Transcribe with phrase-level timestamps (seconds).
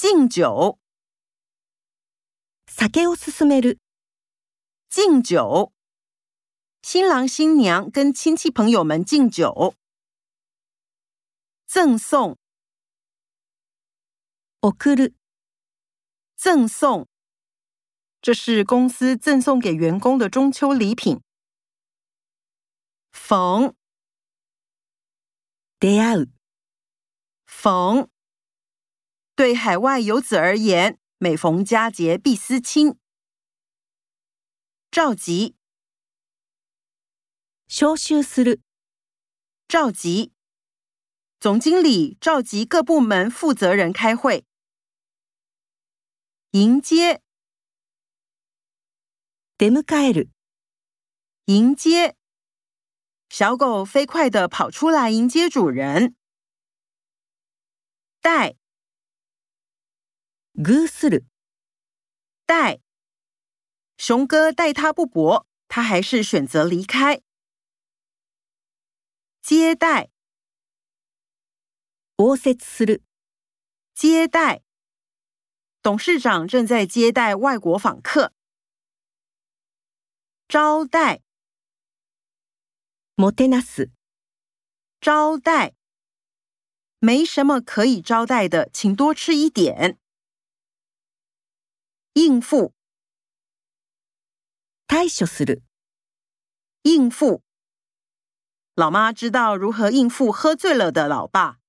[0.00, 0.79] 敬酒，
[2.65, 3.79] 酒を勧める。
[4.89, 5.71] 敬酒。
[6.81, 9.75] 新郎新娘跟亲戚朋友们敬酒。
[11.67, 12.37] 赠送，
[14.61, 15.13] 送る。
[16.35, 17.07] 赠送。
[18.21, 21.21] 这是公司赠送给员工的中秋礼品。
[23.11, 23.75] 逢，
[25.79, 26.31] 出会う。
[27.45, 28.09] 逢。
[29.40, 32.98] 对海外游子而言，每逢佳节必思亲。
[34.90, 35.56] 召集，
[37.66, 38.60] 招集する。
[39.68, 40.32] 召集。
[41.38, 44.46] 总经理召集各部门负责人开会。
[46.52, 47.22] 迎接，
[49.58, 50.30] 出迎える。
[51.44, 52.16] 迎接。
[53.28, 56.16] 小狗飞快地跑出来迎接主人。
[58.22, 58.56] 带，
[60.60, 61.24] 遇する。
[62.46, 62.80] 带。
[63.98, 67.22] 熊哥待他不薄，他还是选择离开。
[69.42, 70.10] 接待，
[72.16, 73.02] 応接する。
[73.94, 74.62] 接待。
[75.82, 78.32] 董事长正在接待外国访客。
[80.48, 81.22] 招待，
[83.16, 83.90] もてなす。
[85.00, 85.74] 招待。
[86.98, 89.98] 没什么可以招待的，请多吃一点。
[92.13, 92.73] 应付，
[94.85, 95.63] 対処する。
[96.81, 97.41] 应付。
[98.75, 101.60] 老妈知道如何应付喝醉了的老爸。